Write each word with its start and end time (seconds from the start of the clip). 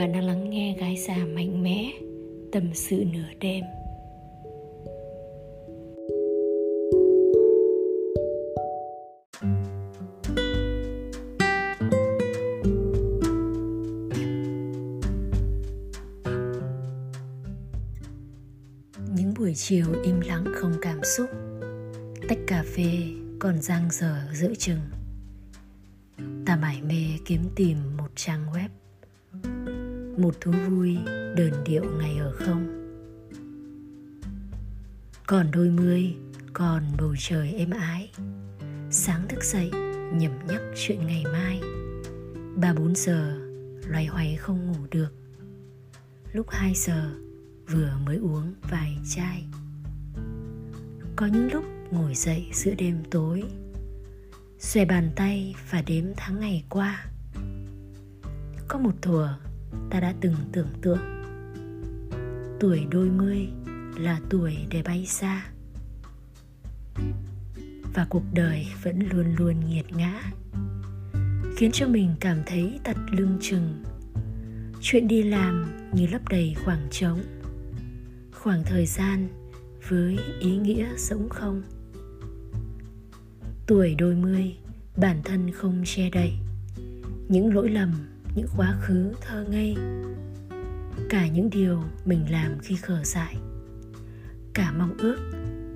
Bạn 0.00 0.12
đang 0.12 0.24
lắng 0.24 0.50
nghe 0.50 0.76
gái 0.80 0.96
già 0.96 1.16
mạnh 1.16 1.62
mẽ, 1.62 1.92
Tâm 2.52 2.70
sự 2.74 3.04
nửa 3.12 3.28
đêm. 3.40 3.64
Những 19.14 19.34
buổi 19.38 19.54
chiều 19.54 19.86
im 20.04 20.20
lặng 20.20 20.44
không 20.54 20.72
cảm 20.82 21.00
xúc, 21.04 21.30
Tách 22.28 22.38
cà 22.46 22.64
phê 22.76 22.90
còn 23.38 23.62
giang 23.62 23.88
dở 23.90 24.16
giữa 24.32 24.54
chừng. 24.58 24.80
Ta 26.46 26.56
mải 26.56 26.82
mê 26.82 27.04
kiếm 27.24 27.48
tìm 27.56 27.96
một 27.96 28.08
trang 28.16 28.46
web 28.52 28.79
một 30.20 30.40
thú 30.40 30.52
vui 30.68 30.98
đơn 31.36 31.52
điệu 31.64 31.84
ngày 31.98 32.18
ở 32.18 32.32
không? 32.32 32.66
Còn 35.26 35.50
đôi 35.50 35.70
mươi, 35.70 36.14
còn 36.52 36.82
bầu 36.98 37.14
trời 37.18 37.52
êm 37.52 37.70
ái. 37.70 38.10
Sáng 38.90 39.28
thức 39.28 39.44
dậy, 39.44 39.70
nhẩm 40.12 40.32
nhắc 40.48 40.60
chuyện 40.76 41.06
ngày 41.06 41.24
mai. 41.32 41.60
Ba 42.56 42.74
bốn 42.74 42.94
giờ, 42.94 43.38
loay 43.86 44.06
hoay 44.06 44.36
không 44.36 44.66
ngủ 44.66 44.86
được. 44.90 45.08
Lúc 46.32 46.46
hai 46.50 46.72
giờ, 46.74 47.10
vừa 47.66 47.92
mới 48.06 48.16
uống 48.16 48.54
vài 48.70 48.96
chai. 49.10 49.44
Có 51.16 51.26
những 51.26 51.52
lúc 51.52 51.64
ngồi 51.90 52.14
dậy 52.14 52.46
giữa 52.52 52.74
đêm 52.74 53.02
tối, 53.10 53.42
xòe 54.58 54.84
bàn 54.84 55.10
tay 55.16 55.54
và 55.70 55.82
đếm 55.82 56.04
tháng 56.16 56.40
ngày 56.40 56.64
qua. 56.68 57.04
Có 58.68 58.78
một 58.78 58.94
thùa 59.02 59.28
ta 59.90 60.00
đã 60.00 60.14
từng 60.20 60.34
tưởng 60.52 60.68
tượng. 60.82 61.22
Tuổi 62.60 62.86
đôi 62.90 63.10
mươi 63.10 63.48
là 63.96 64.20
tuổi 64.30 64.56
để 64.70 64.82
bay 64.82 65.06
xa. 65.06 65.46
Và 67.94 68.06
cuộc 68.10 68.24
đời 68.34 68.66
vẫn 68.82 68.98
luôn 69.12 69.34
luôn 69.38 69.60
nghiệt 69.60 69.86
ngã, 69.96 70.22
khiến 71.56 71.70
cho 71.72 71.86
mình 71.86 72.14
cảm 72.20 72.38
thấy 72.46 72.80
tật 72.84 72.96
lưng 73.10 73.38
chừng. 73.40 73.84
Chuyện 74.80 75.08
đi 75.08 75.22
làm 75.22 75.66
như 75.92 76.06
lấp 76.06 76.28
đầy 76.28 76.54
khoảng 76.64 76.88
trống, 76.90 77.20
khoảng 78.32 78.62
thời 78.64 78.86
gian 78.86 79.28
với 79.88 80.18
ý 80.40 80.56
nghĩa 80.56 80.88
sống 80.96 81.28
không. 81.28 81.62
Tuổi 83.66 83.94
đôi 83.94 84.14
mươi, 84.14 84.56
bản 84.96 85.22
thân 85.24 85.50
không 85.52 85.82
che 85.86 86.10
đậy 86.10 86.32
những 87.28 87.54
lỗi 87.54 87.68
lầm 87.68 87.90
những 88.34 88.46
quá 88.56 88.74
khứ 88.80 89.12
thơ 89.20 89.44
ngây, 89.50 89.76
cả 91.08 91.28
những 91.28 91.50
điều 91.50 91.82
mình 92.04 92.30
làm 92.30 92.58
khi 92.62 92.76
khờ 92.76 93.04
dại, 93.04 93.36
cả 94.54 94.72
mong 94.78 94.96
ước 94.98 95.16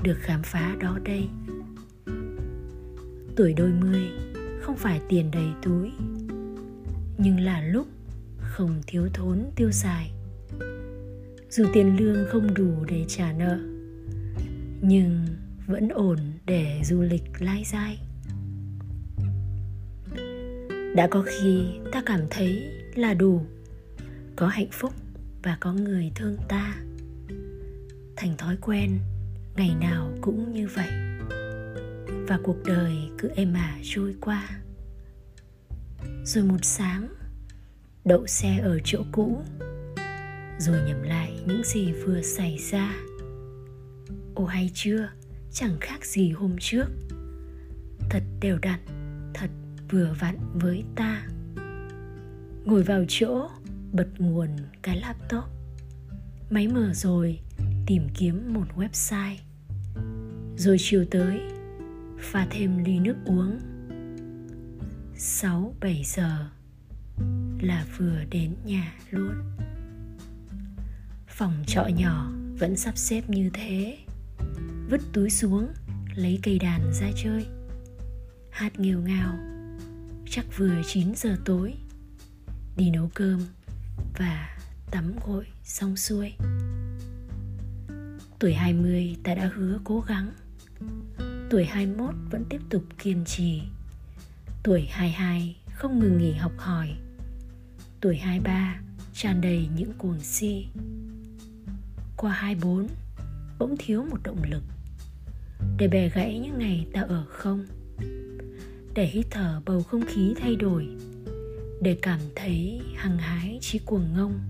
được 0.02 0.16
khám 0.20 0.42
phá 0.42 0.76
đó 0.80 0.98
đây. 1.04 1.28
Tuổi 3.36 3.52
đôi 3.52 3.72
mươi 3.72 4.02
không 4.60 4.76
phải 4.76 5.00
tiền 5.08 5.30
đầy 5.30 5.48
túi, 5.62 5.92
nhưng 7.18 7.40
là 7.40 7.62
lúc 7.62 7.86
không 8.38 8.82
thiếu 8.86 9.08
thốn 9.14 9.44
tiêu 9.56 9.70
xài. 9.70 10.12
Dù 11.50 11.66
tiền 11.72 11.96
lương 11.96 12.26
không 12.28 12.54
đủ 12.54 12.84
để 12.88 13.04
trả 13.08 13.32
nợ, 13.32 13.58
nhưng 14.80 15.26
vẫn 15.66 15.88
ổn 15.88 16.18
để 16.46 16.80
du 16.84 17.02
lịch 17.02 17.22
lai 17.38 17.62
dai 17.72 17.98
đã 20.94 21.08
có 21.10 21.22
khi 21.26 21.64
ta 21.92 22.02
cảm 22.06 22.20
thấy 22.30 22.70
là 22.94 23.14
đủ, 23.14 23.46
có 24.36 24.46
hạnh 24.46 24.70
phúc 24.72 24.94
và 25.42 25.56
có 25.60 25.72
người 25.72 26.12
thương 26.14 26.36
ta. 26.48 26.74
Thành 28.16 28.36
thói 28.38 28.56
quen 28.60 28.98
ngày 29.56 29.74
nào 29.80 30.12
cũng 30.20 30.52
như 30.52 30.68
vậy. 30.74 30.88
Và 32.28 32.38
cuộc 32.42 32.56
đời 32.66 32.92
cứ 33.18 33.28
êm 33.36 33.54
ả 33.54 33.78
trôi 33.82 34.14
qua. 34.20 34.48
Rồi 36.24 36.44
một 36.44 36.64
sáng, 36.64 37.08
đậu 38.04 38.26
xe 38.26 38.58
ở 38.62 38.78
chỗ 38.84 39.04
cũ, 39.12 39.42
rồi 40.58 40.76
nhầm 40.86 41.02
lại 41.02 41.40
những 41.46 41.62
gì 41.64 41.92
vừa 41.92 42.22
xảy 42.22 42.58
ra. 42.70 42.94
Ô 44.34 44.44
hay 44.44 44.70
chưa, 44.74 45.08
chẳng 45.52 45.76
khác 45.80 46.04
gì 46.04 46.30
hôm 46.30 46.56
trước. 46.60 46.86
Thật 48.10 48.22
đều 48.40 48.58
đặn 48.58 49.03
vừa 49.90 50.14
vặn 50.20 50.36
với 50.54 50.84
ta 50.94 51.26
ngồi 52.64 52.82
vào 52.82 53.04
chỗ 53.08 53.48
bật 53.92 54.08
nguồn 54.18 54.48
cái 54.82 54.96
laptop 54.96 55.44
máy 56.50 56.68
mở 56.68 56.92
rồi 56.94 57.40
tìm 57.86 58.08
kiếm 58.14 58.54
một 58.54 58.66
website 58.76 59.36
rồi 60.56 60.76
chiều 60.80 61.04
tới 61.10 61.40
pha 62.18 62.46
thêm 62.50 62.84
ly 62.84 62.98
nước 62.98 63.16
uống 63.24 63.58
6 65.16 65.74
7 65.80 66.02
giờ 66.04 66.48
là 67.60 67.86
vừa 67.98 68.24
đến 68.30 68.54
nhà 68.64 68.94
luôn. 69.10 69.34
Phòng 71.26 71.64
trọ 71.66 71.86
nhỏ 71.86 72.32
vẫn 72.58 72.76
sắp 72.76 72.96
xếp 72.98 73.22
như 73.28 73.50
thế. 73.52 73.98
Vứt 74.90 75.00
túi 75.12 75.30
xuống, 75.30 75.68
lấy 76.14 76.38
cây 76.42 76.58
đàn 76.58 76.92
ra 76.92 77.10
chơi. 77.16 77.46
Hát 78.50 78.80
nghêu 78.80 79.00
ngào 79.00 79.53
chắc 80.30 80.46
vừa 80.56 80.82
9 80.86 81.14
giờ 81.14 81.36
tối. 81.44 81.74
Đi 82.76 82.90
nấu 82.90 83.10
cơm 83.14 83.40
và 84.18 84.58
tắm 84.90 85.12
gội 85.26 85.46
xong 85.62 85.96
xuôi. 85.96 86.32
Tuổi 88.38 88.54
20 88.54 89.16
ta 89.24 89.34
đã 89.34 89.50
hứa 89.54 89.78
cố 89.84 90.00
gắng. 90.00 90.32
Tuổi 91.50 91.64
21 91.64 92.14
vẫn 92.30 92.44
tiếp 92.48 92.60
tục 92.70 92.84
kiên 92.98 93.24
trì. 93.24 93.62
Tuổi 94.62 94.88
22 94.90 95.56
không 95.74 95.98
ngừng 95.98 96.18
nghỉ 96.18 96.32
học 96.32 96.52
hỏi. 96.58 96.88
Tuổi 98.00 98.16
23 98.16 98.80
tràn 99.14 99.40
đầy 99.40 99.68
những 99.76 99.92
cuồng 99.98 100.20
si. 100.20 100.66
Qua 102.16 102.32
24 102.32 102.88
bỗng 103.58 103.76
thiếu 103.78 104.06
một 104.10 104.18
động 104.22 104.42
lực. 104.50 104.62
Để 105.78 105.88
bè 105.88 106.08
gãy 106.08 106.38
những 106.38 106.58
ngày 106.58 106.86
ta 106.92 107.00
ở 107.00 107.24
không 107.28 107.66
để 108.94 109.06
hít 109.06 109.26
thở 109.30 109.60
bầu 109.66 109.82
không 109.82 110.04
khí 110.06 110.34
thay 110.40 110.56
đổi, 110.56 110.88
để 111.80 111.98
cảm 112.02 112.20
thấy 112.36 112.80
hăng 112.94 113.18
hái 113.18 113.58
trí 113.60 113.78
cuồng 113.78 114.14
ngông. 114.16 114.40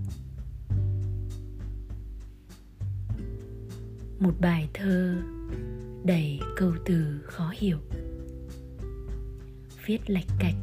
Một 4.19 4.33
bài 4.39 4.69
thơ 4.73 5.15
đầy 6.03 6.39
câu 6.55 6.73
từ 6.85 7.05
khó 7.23 7.53
hiểu, 7.55 7.77
viết 9.85 10.09
lạch 10.09 10.27
cạch 10.39 10.55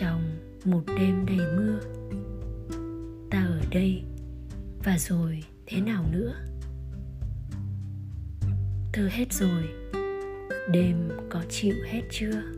trong 0.00 0.38
một 0.64 0.82
đêm 0.86 1.26
đầy 1.26 1.46
mưa. 1.56 1.80
Ta 3.30 3.44
ở 3.44 3.60
đây, 3.70 4.02
và 4.84 4.98
rồi 4.98 5.44
thế 5.66 5.80
nào 5.80 6.04
nữa? 6.12 6.34
Thơ 8.92 9.08
hết 9.12 9.32
rồi, 9.32 9.68
đêm 10.70 11.08
có 11.30 11.44
chịu 11.48 11.74
hết 11.86 12.02
chưa? 12.10 12.57